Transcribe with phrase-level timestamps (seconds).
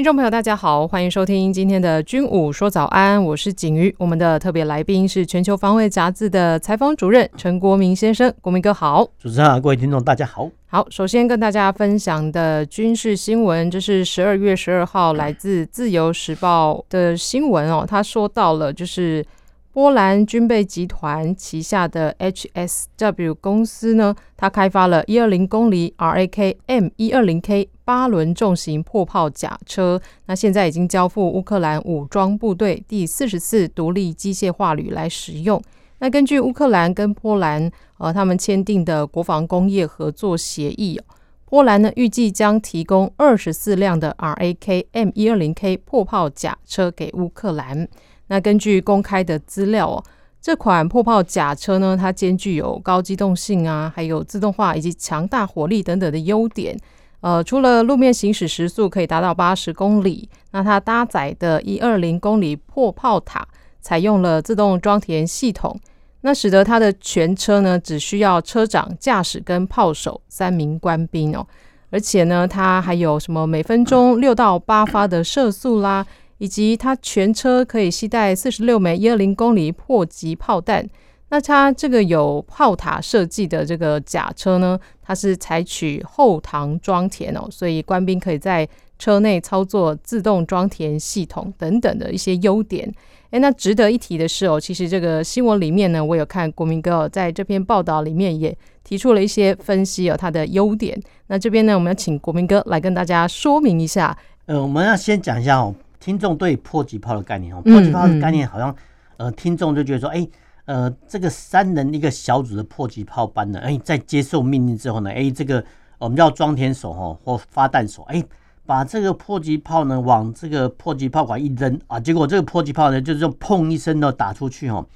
[0.00, 3.94] 听众朋友，大家好，欢迎收听今天的《军武说早安》，我是景瑜。
[3.98, 9.06] 我们的特别来宾是《全球防卫杂志》的采访主任陈国民先生，国民哥好。
[9.18, 10.50] 主持人好，各位听众，大家好。
[10.68, 17.84] 好，首先跟大家分享的军事新闻，这是十二月十二号来自《自由时报》的新闻哦。
[17.86, 19.22] 他说到了，就是
[19.70, 27.68] 波兰军备集团旗下的 HSW 公司呢，它开发了一二零公里 RAK M 一二零 K。
[27.90, 35.60] 八轮重型破炮甲车，那现在已经交付乌克兰武装部队第四十四独立机械化旅来使用。
[35.98, 37.68] 那根据乌克兰跟波兰
[37.98, 41.00] 呃他们签订的国防工业合作协议，
[41.46, 47.88] 波兰呢预计将提供二十四辆的 RAK M 一二零 K 破炮甲车给乌克兰。
[48.28, 50.04] 那根据公开的资料哦，
[50.40, 56.78] 这款破炮甲车呢，它兼具有高机动性啊，还有自动化以及强大火力等等的优点。
[57.20, 63.46] 呃，除了路面行驶时速可以达到八十公里，那它搭载的一二零公里迫炮塔
[63.80, 65.78] 采用了自动装填系统，
[66.22, 71.46] 那使得它的全车呢只需要车长、驾驶跟炮手三名官兵哦，
[71.90, 76.06] 而且呢，它还有什么每分钟六到八发的射速啦，
[76.38, 80.88] 以及它全车可以携带四十六枚一二零公里迫击炮弹。
[81.32, 92.92] 那它这个有炮塔设计的这个甲车呢，它是采取后膛装填哦，所以官兵可以在车内操作自动装填系统等等的一些优点。
[93.30, 101.00] 诶，那值得一提的是哦，其实这个新闻里面呢，我有看国民哥哦在这篇报道里面也提出了一些分析哦，它的优点。
[101.28, 104.18] 那这边呢，我们要请国民哥来跟大家说明一下。
[104.46, 108.74] 呃，我们要先讲一下哦，听众对迫击炮的概念哦，迫击炮的概念好像、嗯
[109.18, 110.26] 嗯、呃，听众就觉得说，哎。
[110.70, 115.64] 呃，这个三人一个小组的迫击炮班呢，哎，在接受命令之后呢，哎，这个
[115.98, 118.24] 我们叫装填手哈，或发弹手，哎，
[118.64, 124.86] 把这个迫击炮呢往这个迫击炮管一扔啊，结果这个迫击炮呢就是砰一声的打出去哈。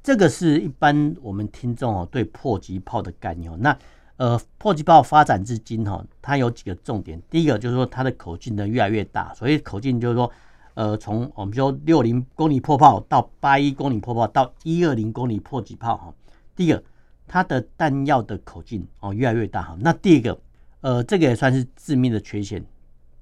[0.00, 3.52] 这个是一般我们听众哦对迫击炮的概念。
[3.60, 3.76] 那
[4.16, 10.30] 呃，迫击炮发展至今哈，它有几个重点，第一个就是说它的口径呢越来越大，所以口径就是说。
[10.74, 16.14] 呃，从我们说六零公里破炮到八一公里破炮到一二零公里迫击炮哈，
[16.54, 16.82] 第一个
[17.26, 19.76] 它的弹药的口径哦越来越大哈。
[19.80, 20.40] 那第二个，
[20.80, 22.64] 呃，这个也算是致命的缺陷。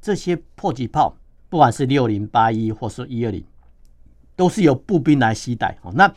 [0.00, 1.16] 这些迫击炮
[1.48, 3.42] 不管是六零八一或是一二零，
[4.37, 5.92] 都是由步兵来携带哦。
[5.94, 6.12] 那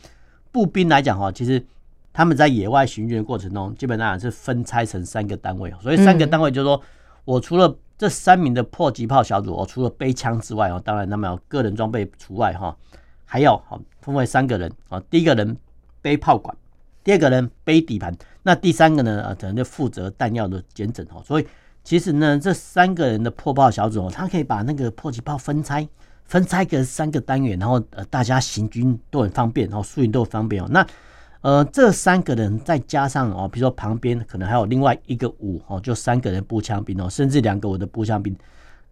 [0.52, 1.64] 步兵来讲哈，其实
[2.12, 6.80] 他们在野外巡军的过程中，基本上是分拆成三个单位，所以三个单位就是说
[7.24, 12.76] 我除了这三名的迫击炮小组哦，除了背枪之外哦，当然他们有个人装备除外哈，
[13.24, 15.00] 还要好分为三个人啊。
[15.08, 15.56] 第一个人
[16.00, 16.56] 背炮管，
[17.04, 18.12] 第二个人背底盘，
[18.42, 21.22] 那第三个呢啊，可能就负责弹药的检整哦。
[21.24, 21.46] 所以
[21.84, 25.88] 其实呢，这三个人的迫炮小组，他可以把那个迫击炮分拆，
[26.24, 30.66] 分拆个三个单元，然后呃大家行军都很方便，然后宿营都很方便哦。
[30.70, 30.84] 那
[31.42, 38.34] 呃，这三个人再加上哦，比如说旁边可能还有另外一个五哦，就三个人步枪兵哦，甚至两个我的步枪兵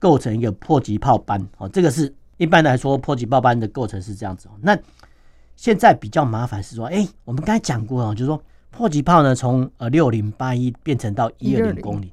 [0.00, 1.68] 构成一个迫击炮班哦。
[1.68, 4.52] 这个是一般来说迫击炮班的构成是这样子哦。
[4.62, 4.76] 那
[5.54, 12.12] 现在比较麻烦是说，哎，我们刚才讲过哦，就是说迫击炮呢从呃六零八一变成到一二零公里，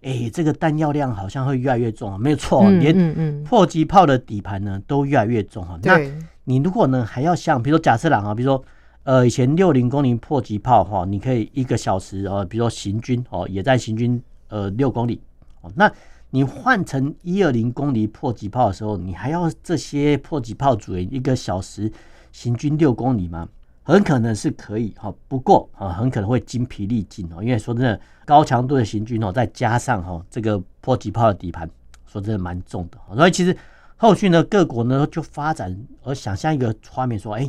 [0.00, 5.78] 哎，这个弹药量好像会越来越重啊，没有错，连迫击炮的底盘呢都越来越重啊。
[5.82, 6.00] 那
[6.44, 8.64] 你如果呢还要像比如说假设啦啊，比如说。
[9.06, 15.20] 呃，以前六零公里迫击炮哈，你可以一个小时呃，比如说行军哦，野战行军呃六公里
[15.60, 15.88] 哦，那
[16.30, 21.88] 你换成一二零公里迫击炮的时候，你还要这些迫击炮组员一个小时
[22.32, 23.48] 行军六公里吗？
[23.84, 31.70] 很可能是可以哈，不过啊，很可能会精疲力尽哦，因为说真的，高强度的行军哦，再加上哈这个迫击炮的底盘，
[32.08, 33.56] 说真的蛮重的，所以其实
[33.94, 37.48] 后续呢，各国呢就发展而想象一个画面说，哎。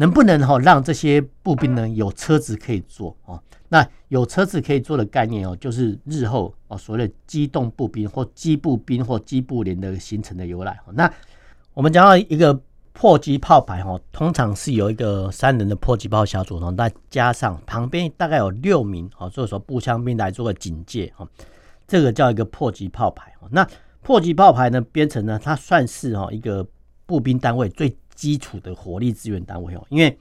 [0.00, 3.40] 能不能哈让这些步兵呢有车子可以坐哦？
[3.68, 10.78] 那有车子可以坐的概念哦，就是日后哦所谓的机动步兵或机步兵或机步连的形成的由来。
[10.94, 11.12] 那
[11.74, 12.58] 我们讲到一个
[12.92, 21.28] 迫击炮排哈，通常是有一个三人的迫击炮小组哦，再加上旁边大概有六名哦，所以说步枪兵来做个警戒哈，
[21.88, 23.32] 这个叫一个迫击炮排。
[23.50, 23.66] 那
[24.02, 26.64] 迫击炮排呢编成呢，它算是哈一个
[27.04, 29.86] 步兵单位最基础的火力支援单位哦。
[29.90, 30.18] 因为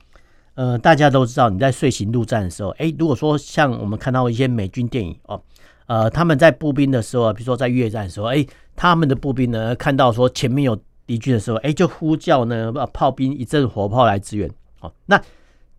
[0.54, 5.42] 呃，大家都知道你在遂行陆战的时候，哎，如果说像我们看到一些美军电影哦，
[5.88, 8.46] 呃，他们在步兵的时候，比如说在越战的时候，哎，
[8.76, 14.48] 他们的步兵呢看到说前面有敌军的时候，哎，就呼叫呢炮兵一阵火炮来支援。
[14.82, 15.20] 哦，那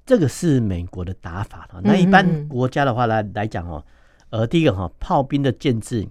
[0.05, 1.69] 这个是美国的打法。
[1.85, 3.85] 那一般国家的话来来讲哦，
[4.31, 6.07] 呃，第一个哈，炮兵的建制。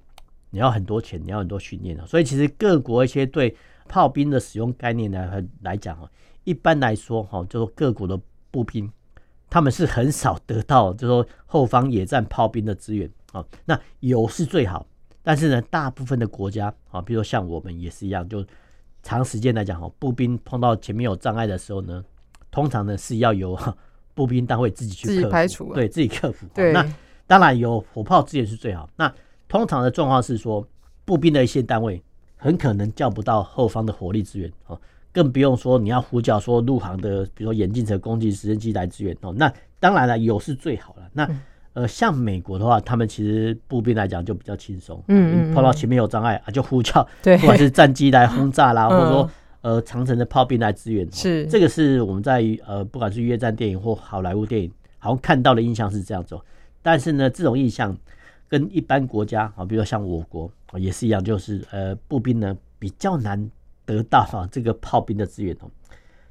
[0.50, 3.54] 你要很多钱，你要很多训练啊，所以其实各国一些对
[3.88, 6.10] 炮兵的使用概念来来讲哦，
[6.44, 8.20] 一般来说哈，就说各国的
[8.52, 8.92] 步兵
[9.50, 13.44] 他们是很少得到，就说后方野战炮兵的支援啊。
[13.66, 14.86] 那有是最好，
[15.24, 18.46] 但是呢，大部分的国家啊，比如说像我们也是一样，就
[19.04, 22.04] 长时间来讲哈，步兵碰到前面有障碍的时候呢，
[22.52, 23.58] 通常呢是要由
[24.14, 26.46] 步兵单位自己去克服，自己排除，对，自己克服。
[26.54, 26.86] 对，那
[27.26, 28.90] 当然有火炮支援是最好。
[28.96, 29.14] 那
[29.48, 30.68] 通常的状况是说，
[31.06, 32.04] 步兵的一些单位
[32.38, 34.80] 很可能叫不到后方的火力支援哦，
[35.12, 39.34] 更不用说你要呼叫说陆航的，比如说眼镜蛇攻击直升机来支援哦。
[39.36, 41.10] 那当然了，有是最好了。
[41.14, 41.28] 那
[41.74, 49.30] 呃，像美国的话，他们其实步兵来讲就比较轻松，嗯，碰到前面有障碍啊，就呼叫， 对不管是战机来轰炸啦，或者说
[49.62, 56.38] 呃长城的炮兵来支援，是这个是我们在呃不管是越战电影或好莱坞电影，好像看到的印象是这样子。
[56.82, 57.98] 但是呢，这种印象。
[58.48, 63.50] 跟一般国家啊，比如说像我国也是一样，就是呃步兵呢比较难
[63.86, 65.70] 得到哈这个炮兵的支援哦，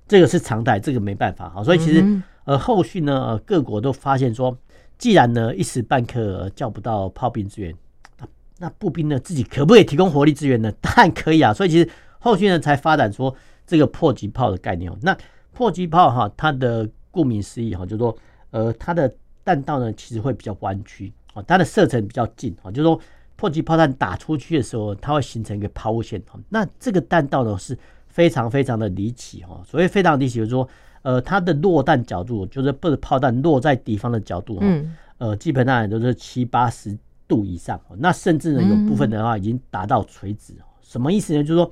[0.09, 1.63] 这个是常态，这个没办法哈。
[1.63, 4.57] 所以其实呃后续呢，各国都发现说，
[4.97, 7.75] 既然呢一时半刻叫不到炮兵支援，
[8.19, 8.27] 那
[8.59, 10.73] 那步兵呢自己可不可以提供火力支援呢？
[10.81, 11.53] 当然可以啊。
[11.53, 13.35] 所以其实后续呢才发展说
[13.67, 14.97] 这个迫击炮的概念哦。
[15.03, 15.17] 那
[15.53, 18.17] 迫击炮哈，它的顾名思义哈，就是说
[18.51, 19.13] 呃它的
[19.45, 21.13] 弹道呢其实会比较弯曲。
[21.43, 23.01] 它的射程比较近啊，就是说
[23.37, 26.23] 迫击炮弹打出去的时候，它会形成一个抛物线。
[26.49, 27.77] 那这个弹道呢是
[28.09, 30.67] 非常非常的离奇哦，所谓非常离奇，就是说
[31.03, 36.97] 呃它的落弹角度，就是不是炮弹落在敌方的角度嗯，呃基本上也都是七八十
[37.29, 37.79] 度以上。
[37.99, 40.55] 那甚至呢有部分的话已经达到垂直。
[40.81, 41.43] 什么意思呢？
[41.43, 41.71] 就是说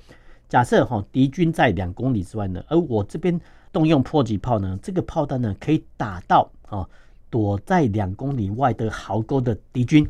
[0.49, 3.41] 假设哈敌军在两公里之外呢，而我这边
[3.73, 6.87] 动用迫击炮呢，这个炮弹呢可以打到啊。
[7.35, 10.09] 躲在两公里外的壕沟的敌军，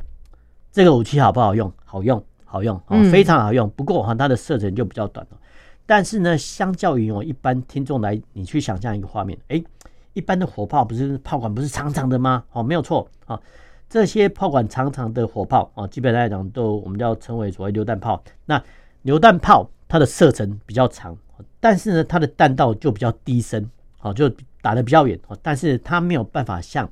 [0.71, 1.73] 这个武器好不好用？
[1.83, 3.67] 好用，好用，哦，非常好用。
[3.71, 5.39] 不过哈，它的射程就比较短了。
[5.87, 9.65] 但是呢，相较于我一般听众来，你去想象一个画面，哎，
[10.13, 12.45] 一般的火炮不是炮管不是长长的吗？
[12.53, 13.41] 哦，没有错啊，
[13.89, 18.23] 这些炮管长长的火炮啊，基本上来讲都我们叫称为所谓榴弹炮。
[18.45, 18.63] 那
[19.01, 21.17] 榴弹炮它的射程比较长，
[21.59, 24.31] 但是呢，它的弹道就比较低深，好，就
[24.61, 26.87] 打得比较远，但是它没有办法像。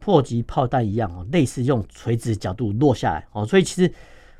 [0.00, 3.92] 迫击炮弹一样哦，类似用垂直角度落下来哦，所以其实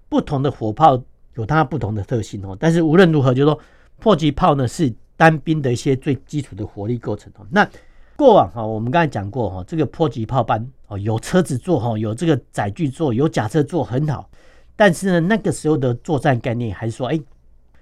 [0.09, 1.03] 不同的火炮
[1.35, 2.57] 有它不同的特性哦。
[2.59, 3.61] 但是无论如何，就是说
[3.99, 7.47] 迫击炮呢是单兵的一些最基础的火力构成哦。
[7.51, 7.69] 那
[8.17, 14.31] 过往哈，我们刚才讲过哈，这个迫击炮班哦，有车子坐哈，有这个载具坐，有甲车坐很好。
[14.77, 17.21] 但是呢，那个时候的作战概念还是说，哎，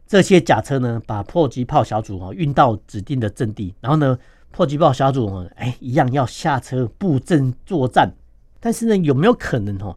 [0.07, 4.19] 这些甲车呢，把迫击炮小组哦运到指定的阵地，然后呢。
[4.57, 8.11] 迫击炮小组哎，一样要下车布阵作战，
[8.59, 9.95] 但是呢，有没有可能哦，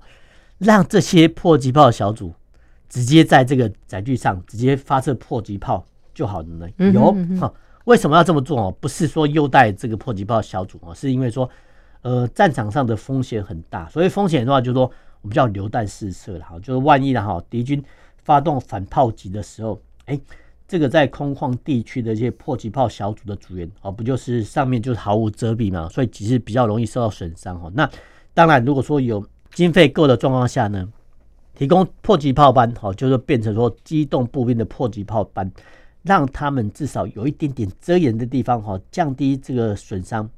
[0.58, 2.34] 让这些迫击炮小组
[2.90, 6.68] 直接在这个载具上直接发射迫击炮就好了呢？
[6.92, 7.50] 有哈？
[7.86, 8.78] 为什么要这么做哦？
[8.82, 11.50] 不是说优待这个迫击炮小组哦，是因为说，
[12.02, 17.82] 呃，战场上的风险很大，所以风险的话，就是说我们叫榴弹试射了哈，就是万一呢哈，敌军
[18.18, 20.20] 发动反炮击的时候，哎。
[20.70, 27.72] 这个在空旷地区的一些迫击炮小组的组员哦，不就是上面就是毫无遮蔽嘛，所以其实比较容易受到损伤哦。
[27.74, 27.90] 那
[28.36, 30.88] 当然，如果说有经费够的状况下呢，
[31.56, 35.52] 提供迫击炮班哦，就是变成说机动步兵的迫击炮班，
[36.04, 40.30] 让他们至少有一点点遮掩的地方哈，降低这个损伤，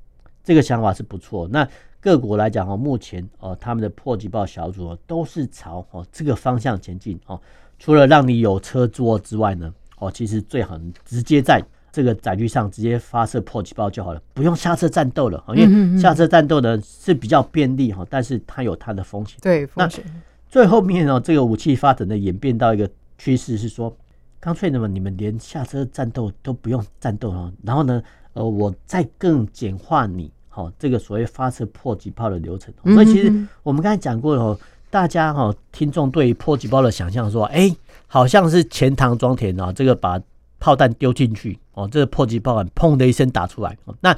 [0.45, 1.45] 这个想法是不错。
[1.49, 1.67] 那
[1.99, 7.37] 各国来讲哦，目前哦他们的迫击炮小组都是朝哦这个方向前进哦，
[7.77, 9.73] 除了让你有车坐之外呢。
[10.01, 15.43] 哦，其实最好直接在这个载具上直接发射迫击炮就好了，不用下车战斗了。
[15.55, 19.37] 因为下车战斗呢是比较便利哈，但是它有它的风险。
[19.41, 20.03] 对，风险。
[20.49, 22.89] 最后面呢，这个武器发展的演变到一个
[23.19, 23.95] 趋势是说，
[24.39, 28.01] 干脆那么你们连下车战斗都不用战斗了，然后呢，
[28.33, 32.73] 呃，我再更简化你，好，这个所谓发射迫击炮的流程。
[32.85, 33.31] 所以其实
[33.61, 34.57] 我们刚才讲过了，
[34.89, 37.75] 大家哈听众对于迫击炮的想象说，哎。
[38.13, 40.19] 好像是前塘装填啊，这个把
[40.59, 43.77] 炮弹丢进去哦，这个迫击炮弹砰的一声打出来。
[44.01, 44.13] 那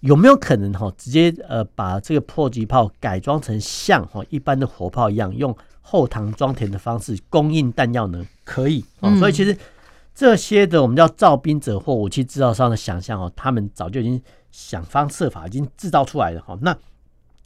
[0.00, 8.22] 有没有可能哈，直接呃把这个迫击炮改装成像哈一般的火炮一样，用后塘装填的方式供应弹药呢？
[8.44, 9.56] 可以啊，所以其实
[10.14, 16.54] 这些的我们叫造兵者或武器制造商的想象哦，他们早就已经想方设法已经制造出来了哈。
[16.60, 16.76] 那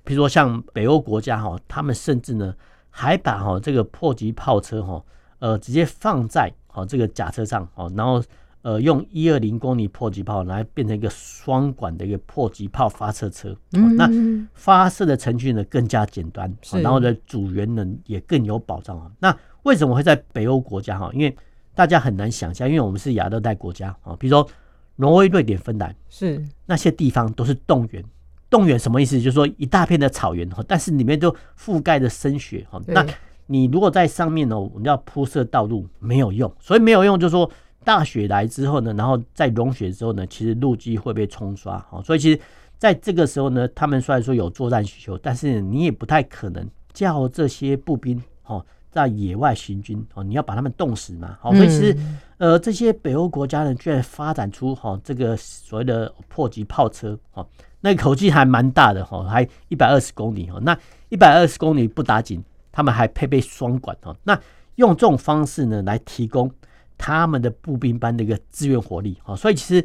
[0.02, 2.52] 比如说像北欧国家哈，他们甚至呢
[2.90, 5.00] 还把哈这个迫击炮车哈
[5.38, 8.22] 呃直接放在好这个甲车上哦，然后
[8.62, 13.56] 呃用一二零公里迫击炮来变成一个双管的一个迫击炮发射车。
[13.70, 14.10] 那
[14.54, 16.52] 发射的程序呢更加简单，
[16.82, 19.10] 然后的组员呢也更有保障啊。
[19.18, 21.10] 那为什么会在北欧国家哈？
[21.12, 21.36] 因为
[21.74, 24.48] 大家很难想象，因为我们是亚热带国家啊，比如说
[24.96, 28.02] 挪威、瑞典、芬兰，是那些地方都是动员。
[28.48, 29.16] 动员什么意思？
[29.20, 32.80] 就是说一大片的草原哈，但是里面都覆盖着深雪哈。
[32.86, 33.04] 那
[33.46, 37.50] 你如果在上面呢，我们要铺设道路没有用，所以没有用，就是说
[37.84, 42.02] 大雪来之后呢，然后在融雪之后呢，其实路基会被冲刷哦。
[42.02, 42.40] 所以其实
[42.76, 48.64] 在这个时候呢，他们虽然说有作战需求，但是你也不太可能叫这些步兵哦。
[48.88, 51.36] 在野外行军哦，你要把他们冻死嘛？
[51.38, 51.94] 好，所以其实
[52.38, 57.46] 呃，这些北欧国家呢，居然发展出哈这个所谓的迫击炮车哦，
[57.82, 60.58] 那口径还蛮大的哈，还一百二十公里哦。
[60.62, 60.74] 那
[61.10, 62.42] 一百二十公里不打紧，
[62.76, 64.14] 他们还配备双管哦。
[64.24, 64.38] 那
[64.74, 66.50] 用这种方式呢，来提供
[66.98, 69.34] 他们的步兵班的一个支援火力哦。
[69.34, 69.82] 所以其实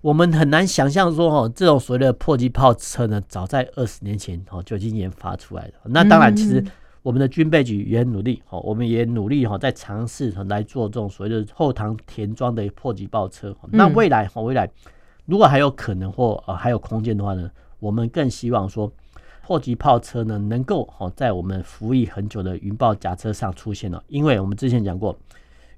[0.00, 5.72] 我们很难想象说哦，这种所谓的迫击炮车呢，早在二十年前哦就已经研发出来了。
[5.86, 6.64] 那当然，其实。
[7.02, 13.56] 我们的军备局也很努力，我们也努力哈，在尝试来做这种所谓的后膛填装的迫击炮车。
[13.70, 14.68] 那未来未来
[15.24, 18.92] 如果还有可能或呃还有空间的话呢，我们更希望说
[19.48, 20.86] 迫击炮车呢能够
[21.16, 25.18] 在我们服役很久的云豹甲车上出现了，因为我们之前讲过，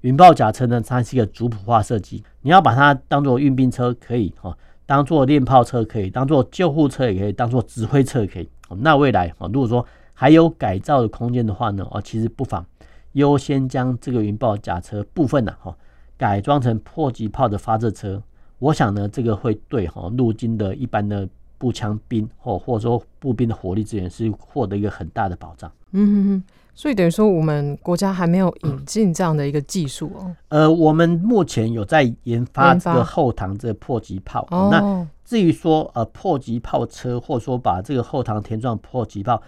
[0.01, 4.53] 云豹甲车呢它是一个族谱化设计，你要把它当做运兵车可以哈，
[4.85, 8.49] 当做练炮车可以，当做救护车也可以，当做指挥车也可以。
[8.79, 12.65] 那未来如果说还有改造的空间的话呢，哦，其实不妨
[13.13, 15.73] 优先将这个云豹甲车部分呢，哈，
[16.17, 18.21] 改装成迫击炮的发射车。
[18.59, 21.25] 我想呢，这个会对哈陆军的一般的
[21.61, 25.71] 步枪兵或或者说步兵的火力资源是获得一个很大的保障。
[25.91, 30.35] 嗯嗯，所以等于说我们国家还没有引进这样的一个技术哦。
[30.47, 34.47] 呃，我们目前有在研发这个后膛这个迫击炮。
[34.49, 34.69] 哦。
[34.71, 39.39] 那至于说呃迫击炮车，或者说把这个后膛填装迫击炮。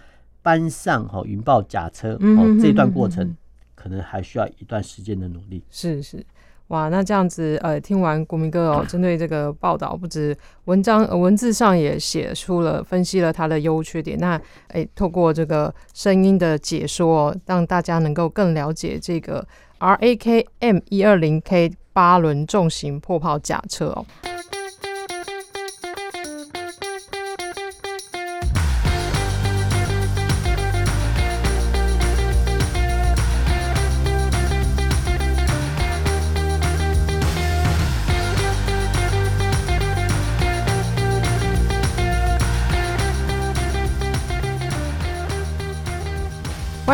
[0.44, 3.34] 搬上哈云豹甲车哦，这段过程
[3.74, 5.64] 可能还需要一段时间的努力。
[5.70, 6.22] 是是，
[6.68, 14.18] 哇，那这样子呃，听完国民哥哦，针对这个报道，不止文章文字上也写出了分析了它的优缺点。
[14.18, 19.46] 那哎，透过这个声音的解说，让大家能够更了解这个
[19.78, 24.06] RAKM 一二零 K 八轮重型破炮甲车哦。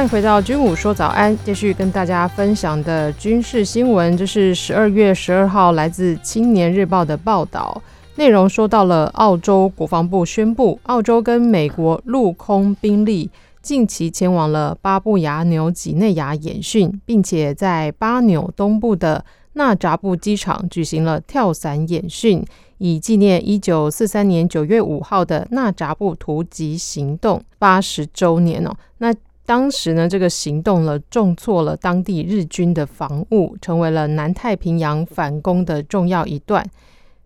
[0.01, 7.83] 欢迎回到军武说早安，继续跟大家分享的军事新闻，这是十二月十二号来自《青年日报》的报道，
[8.15, 13.31] 内容说到了澳洲国防部宣布，澳洲跟美国陆空兵力
[13.61, 22.43] 近期前往了巴布亚纽几内亚演训，并且在巴纽东部的纳扎布机场举行了跳伞演训，
[22.79, 28.75] 以纪念一九四三年九月五号的纳扎布突击行动八十周年哦。
[28.97, 29.15] 那
[29.47, 36.65] 当时呢，这个行动了重挫了当地日军的防务，成为了南太平洋反攻的重要一段。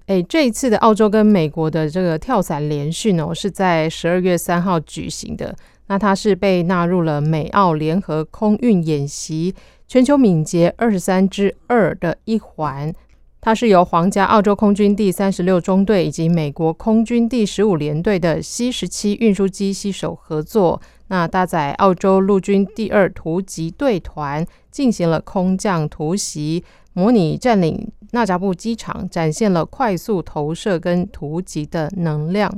[0.07, 5.55] 诶，这一次的澳洲跟美国的这个跳伞联训哦，是在十二月三号举行的。
[5.87, 9.55] 那它是被纳入了美澳联合空运演习
[9.87, 12.91] 全球敏捷二十三之二的一环。
[13.41, 20.81] 它是由皇家澳洲空军第三十六中队以及美国空军第十五联队的 C 十七运输机携手合作。
[21.09, 32.51] 那搭载澳洲陆军第二突击队团进行了空降突袭，模拟占领纳扎布机场，展现了快速投射跟突击的能量。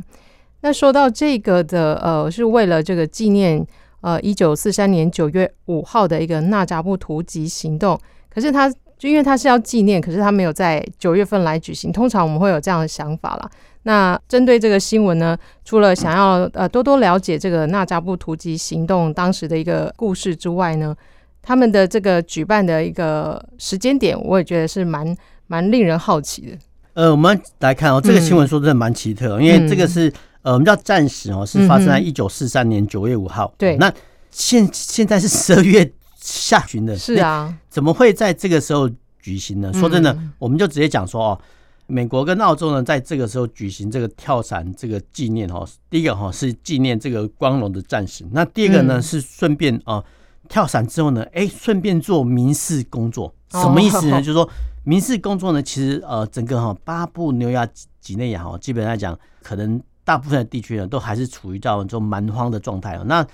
[0.61, 3.65] 那说到这个的，呃，是为了这个纪念，
[4.01, 7.99] 呃，一九四三年九月五号的一个纳扎布突击行动。
[8.29, 11.93] 可是它就因为它是要纪念，可是它没有在九月份来举行。
[11.93, 13.51] 通常我们会有这样的想法啦。
[13.83, 20.97] 那针对这个新闻呢，除了想要呃多多了解这个纳扎布突击行动当时的一个故事之外呢，
[21.41, 26.59] 他们的这个举办的一个时间点，我也觉得是蛮蛮令人好奇的。
[26.95, 30.13] 呃，我们来看哦，这个新闻说真的蛮奇特，嗯，因为这个是
[30.43, 33.55] 呃我们叫战时哦，是发生在一九四三年九月五号。
[33.57, 33.93] 对，那
[34.31, 35.89] 现现在是十二月
[36.27, 38.91] 下旬的，是啊，怎么会在这个时候
[39.21, 39.73] 举行呢？
[39.73, 41.41] 说真的，我们就直接讲说哦，
[41.87, 50.03] 美国跟澳洲呢，在这个时候举行这个跳伞这个纪念哈，第一个哈是纪念这个光荣的战士，那第二个呢是顺便啊
[50.49, 54.19] 跳伞之后呢，哎，顺便做民事工作，什么意思呢？
[54.21, 54.51] 就是说
[54.83, 57.65] 民事工作呢，其实呃整个哈巴布纽亚
[58.01, 59.81] 几内亚哈，基本上来讲可能。
[60.07, 63.03] 大部分的地区呢，都还是处于到这种蛮荒的状态哦。
[63.07, 63.27] 那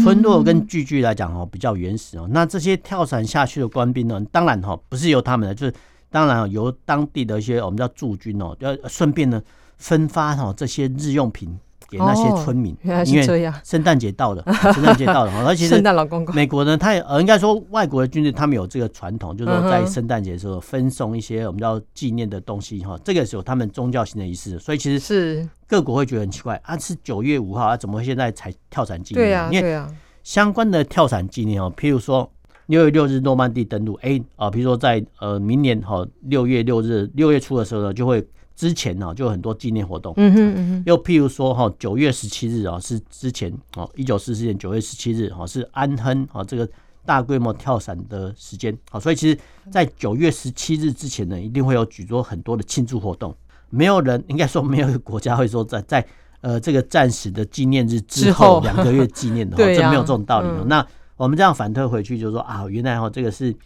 [0.00, 2.28] 村落跟聚居来讲哦，比较原始哦。
[2.30, 5.74] 那这些跳伞下去的官兵呢，当然哈，不是由他们的，就是
[6.08, 9.42] 当然哦由当地的一些我们叫驻军哦，要顺便呢
[9.76, 11.58] 分发哈这些日用品。
[11.90, 29.26] 给那些村民，因为圣诞节到了，圣诞节到了，而且 圣诞老公公，美国呢，他也呃，应该说外国的军队，他们有这个传统，就是说在圣诞节的时候分送一些我们叫纪念的东西哈，这个时候他们宗教性的仪式，所以其实是各国会觉得很奇怪啊，是九月五号啊，怎么会现在才跳伞纪念？
[29.26, 29.82] 对啊，因为
[30.22, 32.30] 相关的跳伞纪念哦，譬如说
[32.66, 38.24] 六月六日诺曼底登陆，哎啊，比如说在呃明年哈六月六日六月初的时候呢，就会。
[38.60, 40.12] 之前呢，就有很多纪念活动。
[40.18, 40.82] 嗯哼嗯哼。
[40.84, 46.68] 又譬如说哈，九月十七日啊，是之前哦，一九四四年九月十七日哈，是安亨啊这个
[47.06, 48.76] 大规模跳伞的时间。
[48.90, 49.38] 好，所以其实，
[49.70, 53.34] 在九月十七日之前呢，一定会有举多很多的庆祝活动。
[53.70, 56.06] 没有人应该说没有一个国家会说在在
[56.42, 60.48] 呃这个战死的纪念日之后两个月纪念的， 这没有这种道理。
[60.66, 60.86] 那
[61.16, 63.56] 我们这样反推回去，就是说啊，原来哈这个是。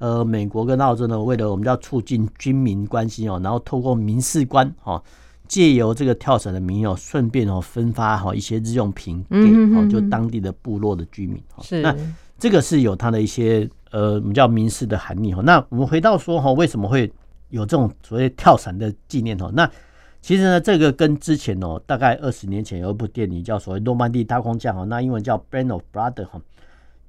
[0.00, 5.00] 呃，美国跟澳洲呢，为了我们要促进军民关系哦，然后透过民事官哦，
[5.46, 9.36] 借由这个跳伞的名义哦，顺便哦分发哈一些日用品给
[9.76, 11.38] 哦，就当地的部落的居民。
[11.60, 11.94] 是，那
[12.38, 15.42] 这个是有它的一些呃，我们叫民事的含义哈。
[15.42, 17.12] 那我们回到说哈，为什么会
[17.50, 19.50] 有这种所谓跳伞的纪念哈？
[19.52, 19.70] 那
[20.22, 26.40] 其实呢，这个跟之前哦，大概二十年前有一部电影叫所谓诺曼底大空降哈，那英文叫 Band of Brothers 哈。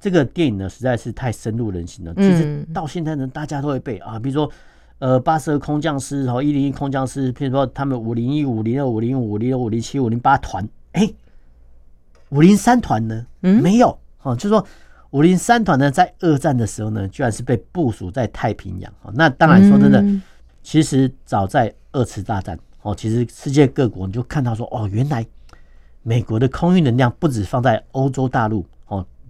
[0.01, 2.11] 这个电影呢，实在是太深入人心了。
[2.15, 4.51] 其实到现在呢，大家都会背啊，比如说
[4.97, 11.07] 呃，八十二空降师，然后一零一空降师，譬如说他们五零一、五零二、五零五、五零六、五零七、五零八团，哎，
[12.29, 14.65] 五零三团呢，没有哦，就是说
[15.11, 18.91] 五零三团呢，在二战的时候呢，居然是被部署在太平洋。
[19.13, 20.03] 那当然说真的，
[20.63, 25.23] 其实早在二次大战哦，其实世界各国你就看到说，哦，原来
[26.01, 28.65] 美国的空运能量不止放在欧洲大陆。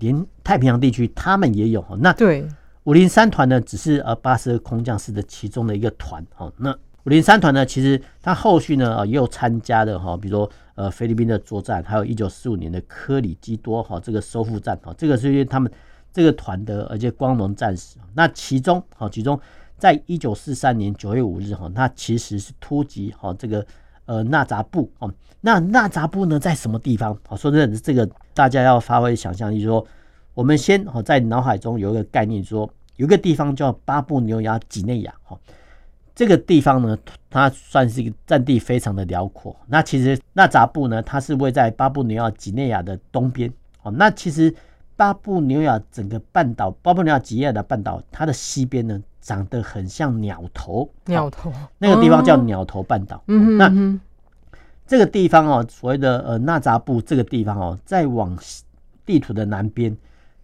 [0.02, 2.46] 连太平洋地区他们也有，那对
[2.84, 6.52] 五零三团呢，只是呃八十二空降师的其中的一个团哦。
[6.58, 15.72] 那五零三团呢，其实他后续呢啊也有参加的哈，比如说呃菲律宾的作战，还有一九四五年的科里基多哈这个收复战哈，这个是因为他们
[16.12, 17.98] 这个团的而且光荣战士。
[18.14, 19.40] 那其中哈，其中
[19.78, 23.66] 在一九四三年九月五日哈，那其实是突击哈这个
[24.12, 25.10] 呃纳扎布哦。
[25.40, 27.18] 那纳扎布呢，在什么地方？
[27.26, 29.86] 好，说真的，这个大家要发挥想象力，说，
[30.34, 35.40] 我们先好在脑海中有一个概念，说有一个地方叫巴布纽亚几内亚，哈，
[36.14, 36.98] 这个地方呢，
[37.30, 39.56] 它算是一个占地非常的辽阔。
[39.68, 44.54] 那其实纳扎布呢，它是位在巴布纽亚几内亚的东边，哦，那其实
[44.98, 54.00] 巴布纽亚整个半岛，巴布纽亚几内亚的半岛，它的西边呢，长得很像鸟头，鸟头，那个地方叫鸟头半岛，嗯，那。
[54.88, 58.38] 这个地方哦，所谓的呃纳扎布这个地方哦，再往
[59.06, 59.96] 地图的南边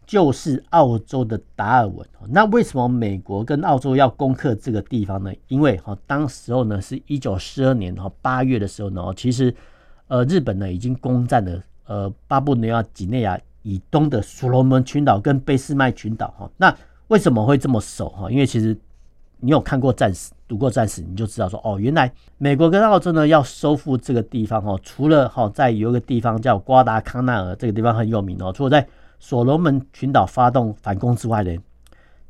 [0.05, 2.07] 就是澳洲的达尔文。
[2.29, 5.33] 那为什么美国跟澳洲要攻克这个地方呢？
[5.49, 9.53] 因为哈，当时候呢是一九四二年哈八月的时候呢，其实
[10.07, 16.49] 呃日本呢已经攻占了呃巴布纽亚几内亚以东的所罗门群岛跟卑斯麦群岛哈。
[16.55, 16.73] 那
[17.07, 18.29] 为什么会这么守哈？
[18.31, 18.77] 因为其实。
[19.39, 28.87] 你有看过战史，读过战史，你就知道说哦，原来美国跟澳洲呢要收复这个地方哦，除了哈在有一个地方叫瓜达康纳尔这个地方很有名哦，除了在
[29.19, 31.55] 所罗门群岛发动反攻之外呢，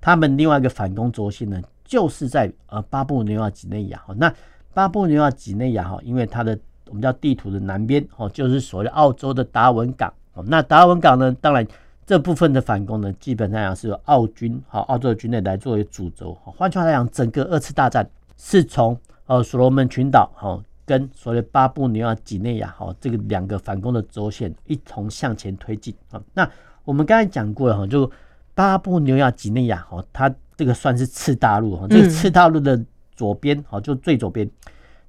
[0.01, 4.13] 他们另外一个反攻轴心呢，就是在呃巴布纽亚几内亚哈。
[4.17, 4.29] 那
[4.73, 10.43] 巴布纽亚几内亚哈，因为它的我们叫地图的南边哦，就是所谓的澳洲的达尔文港哦。
[10.45, 11.65] 那达尔文港呢，当然。
[12.07, 16.33] 这部分的反攻呢，基本上是由澳军好澳洲的军队来作为主轴。
[16.35, 26.21] 换句话来讲，整个二次大战是从呃所罗门群岛好跟所谓的巴布尼亚几内亚好这个两个反攻的轴线一同向前推进啊。
[26.33, 26.49] 那
[26.85, 28.09] 我们刚才讲过了哈，就
[28.55, 32.81] 巴布尼亚几内亚哈，它这个算是次大陆哈，这个次大陆的
[33.17, 34.49] 左边好就最左边，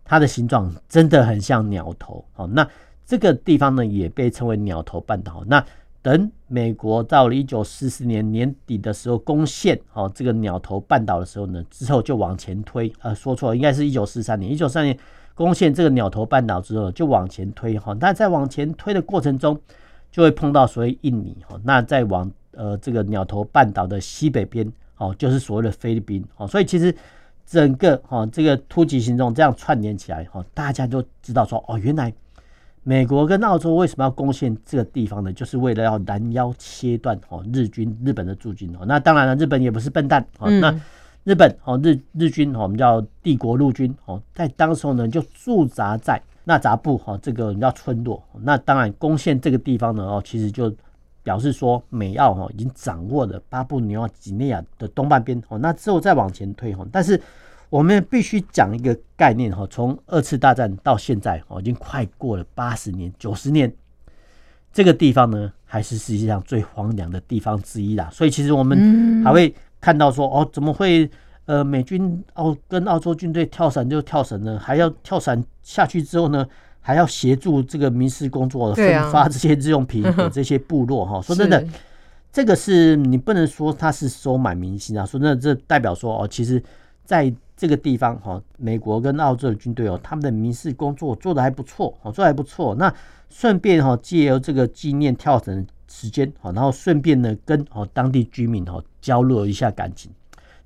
[0.05, 2.45] 它的形状真的很像鸟头好。
[2.49, 2.69] 那
[3.07, 5.45] 这个地方呢，也被称为鸟头半岛。
[5.47, 5.65] 那
[6.01, 14.97] 等美国到了一九四四年年底的时候攻陷哦这个鸟头半岛的时候呢，之后就往前推，呃说错了，应该是一九四三年，一九四三年
[15.35, 19.61] 攻陷这个鸟头半岛之后就往前推哈，但在往前推的过程中
[20.11, 26.95] 就会碰到所谓印尼哈，那再往呃这个鸟头半岛的西北边哦，就是所谓的菲律宾哦，所以其实
[27.45, 32.13] 整个哦这个突击行动这样串联起来哦，大家都知道说哦，原来
[32.89, 35.31] 美国跟澳洲为什么要攻陷这个地方呢？
[35.31, 38.87] 就是为了要拦腰切断哦日军日本的驻军哦。
[38.87, 40.51] 那当然了，日本也不是笨蛋哦。
[40.53, 40.75] 那
[41.23, 48.23] 日本哦日日军哦，我们叫帝国陆军哦，在当时候呢就驻扎在那札布哈这个叫村落。
[48.41, 50.75] 那当然攻陷这个地方呢哦，其实就。
[51.25, 57.21] 表示说，美澳哈已经掌握了巴布纽几内亚的东半边哦，那之后再往前推哦，但是
[57.71, 63.73] 我们必须讲一个概念哈，从二次大战到现在哦，已经快过了八十年、九十年，
[64.73, 68.09] 这个地方呢还是世界上最荒凉的地方之一啦。
[68.13, 71.11] 所以其实我们还会看到说，哦，怎么会
[71.47, 74.59] 呃美军澳跟澳洲军队跳伞就跳伞呢？
[74.59, 76.47] 还要跳伞下去之后呢？
[76.81, 81.21] 还要协助这个民事工作分发这些日用品给这些部落哈。
[81.21, 81.63] 说真的，
[82.33, 85.05] 这个是你不能说他是收买民心啊。
[85.05, 86.63] 说真的，这代表说哦，其实
[87.05, 92.75] 在这个地方哈，美国跟澳洲的军队哦，他们的民事工作做得还不错哦，做得还不错。
[92.77, 92.91] 那
[93.29, 100.11] 顺便哈，借由这个纪念跳伞时间好，然后顺便呢跟哦当地居民哈交流一下感情，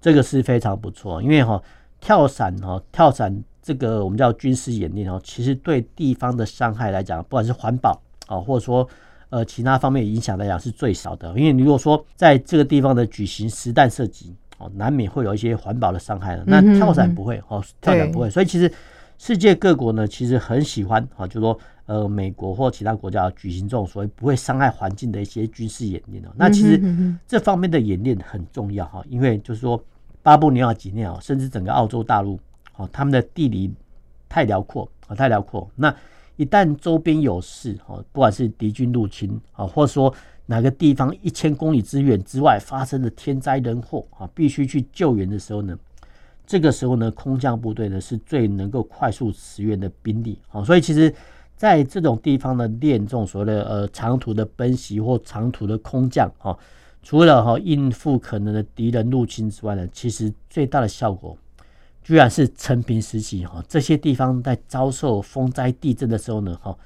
[0.01, 1.21] 这个是非常不错。
[1.23, 1.61] 因为哈
[2.01, 3.43] 跳伞哈跳伞。
[3.65, 7.93] 这个我们叫军事演练哦，其实对地方的伤害来讲，不管是环保
[8.27, 8.89] 啊，或者说
[9.29, 11.29] 呃其他方面影响来讲是最少的。
[11.39, 16.45] 因为如果说在这个地方的举行实弹射击哦，难免会有一些环保的伤害的。
[16.47, 18.31] 那跳伞不会哦，跳伞不会。
[18.31, 18.73] 所以其实
[19.19, 26.29] 世界各国呢，其实很喜欢哦，就是说呃美国或其他国家举行这种所谓不会伤害环境的一些军事演练哦。
[26.37, 26.81] 那其实
[27.27, 29.83] 这方面的演练很重要哈，因为就是说
[30.23, 32.39] 巴布尼亚几内亚甚至整个澳洲大陆。
[32.77, 33.71] 哦，他们的地理
[34.31, 35.71] 太辽阔啊，太辽阔。
[35.77, 35.95] 那
[36.37, 40.13] 一旦周边有事，哦，不管是敌军入侵啊，或者说
[40.53, 45.75] 哪个地方一千公里之远之外发生的天灾人祸啊，必须去救援的时候呢，
[46.47, 50.63] 这个时候呢，空降部队呢是最能够快速驰援的兵力啊。
[50.63, 51.11] 所以其实，
[51.57, 56.55] 在这种地方呢，练这种所谓的呃长途的奔袭或长途的空降啊，
[57.03, 61.35] 除了哈应付可能的敌人入侵之外呢，其实最大的效果。
[62.05, 66.77] 居然是承平时期哈，这些地方在遭受风灾、地震的时候呢，哈，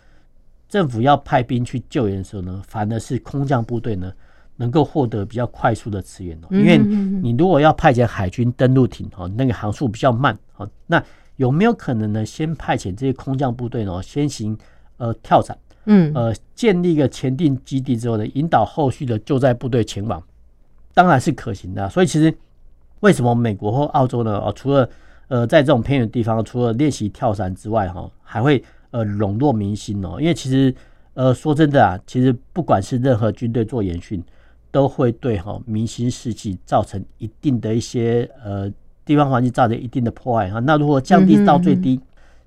[0.76, 4.12] 政府要派兵去救援的时候呢，反而是空降部队呢
[4.56, 6.48] 能够获得比较快速的支援哦。
[6.50, 11.02] 因为你如果要派遣海军登陆艇哦，那个航速比较慢哦，那
[11.36, 12.26] 有没有可能呢？
[12.26, 14.54] 先派遣这些空降部队呢，先行
[14.98, 20.22] 呃跳伞，嗯，呃建立一个前定基地之后呢，引导后续的救灾部队前往，
[20.92, 21.88] 当然是可行的。
[21.88, 22.36] 所以其实
[23.00, 24.38] 为什么美国或澳洲呢？
[24.40, 24.86] 哦，除了
[25.28, 30.16] 呃，在这种偏远地方，除了练习跳伞之外，哈，还会呃笼络民心哦。
[30.20, 30.74] 因为其实
[31.14, 34.22] 呃说真的啊，其实不管是任何军队做演训，
[34.70, 38.70] 都会对哈民心士气造成一定的一些呃
[39.04, 40.60] 地方环境造成一定的破坏哈。
[40.60, 42.00] 那如果降低到最低，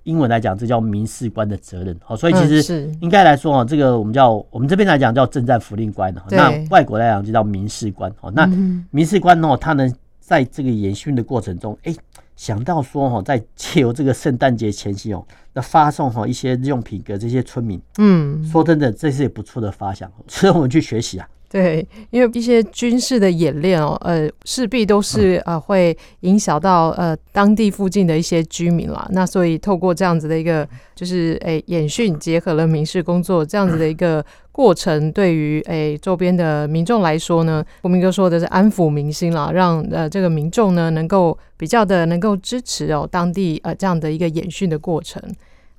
[0.04, 1.95] 英文来讲，这叫民事官的责任。
[2.04, 8.12] 好，所以其实应该来说啊，这个我们叫我们这边来讲叫政战福令官，那外国来讲就叫民事官。
[8.21, 8.45] 哦，那
[8.91, 11.93] 民事官哦，他能在这个演训的过程中，哎。
[12.39, 15.21] 想到说哈，在借由这个圣诞节前夕哦，
[15.52, 21.28] 那发送哈一些日用品给这些村民，嗯，说真的，这是也不错的发想， 值得我们去学习啊。
[21.49, 29.07] 对，因为一些军事的演练哦，呃，势必都是呃会影响到呃当地附近的一些居民啦。
[29.12, 45.19] 那所以透过这样子的一个就是诶、欸、演训，结合了民事工作这样子的一个 过程，对于诶、欸、周边的民众来说呢，国铭哥说的是安抚民心啦，让呃这个民众呢能够比较的能够支持哦当地呃这样的一个演训的过程。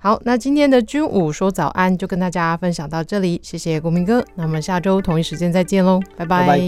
[0.03, 6.59] 好，那今天的军武说早安就跟大家分享到这里，谢谢国民哥，那我们下周同一时间再见喽，拜拜。